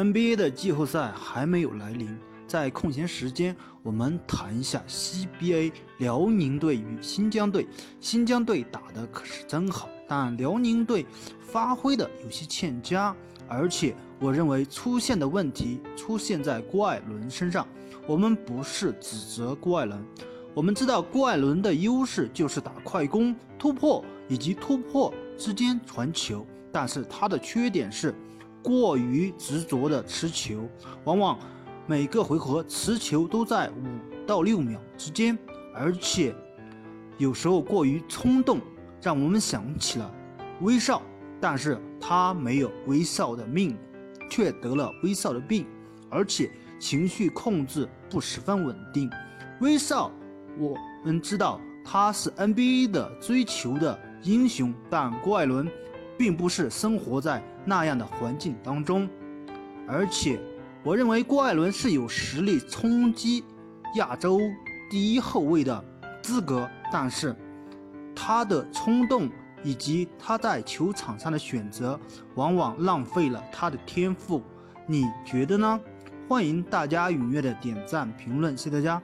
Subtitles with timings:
[0.00, 2.16] NBA 的季后赛还没有来临，
[2.46, 7.68] 在空闲时间，我们谈一下 CBA 辽宁队与新疆队。
[8.00, 11.04] 新疆队打的可是真好，但辽宁队
[11.38, 13.14] 发挥的有些欠佳，
[13.46, 17.68] 而且我认为出现的问题出现在郭艾伦身上。
[18.06, 20.02] 我们不是指责郭艾伦，
[20.54, 28.14] 我们知道郭艾伦的优势就是打快攻、突破以及突破之间传球，但是他的缺点是。
[28.62, 30.68] 过于执着的持球，
[31.04, 31.38] 往往
[31.86, 35.38] 每个回合持球都在五到六秒之间，
[35.74, 36.34] 而且
[37.18, 38.60] 有时候过于冲动，
[39.02, 40.14] 让我们想起了
[40.60, 41.02] 威少，
[41.40, 43.76] 但是他没有威少的命，
[44.30, 45.66] 却得了威少的病，
[46.10, 49.10] 而且情绪控制不十分稳定。
[49.60, 50.10] 威少，
[50.58, 55.68] 我们知道他是 NBA 的追求的英雄，但郭艾伦。
[56.20, 59.08] 并不是生活在那样的环境当中，
[59.88, 60.38] 而且
[60.82, 63.42] 我认为郭艾伦是有实力冲击
[63.94, 64.38] 亚洲
[64.90, 65.82] 第一后卫的
[66.20, 67.34] 资格，但是
[68.14, 69.30] 他的冲动
[69.64, 71.98] 以及他在球场上的选择，
[72.34, 74.42] 往往浪费了他的天赋。
[74.86, 75.80] 你觉得呢？
[76.28, 79.02] 欢迎大家踊跃的点赞评论，谢谢大家。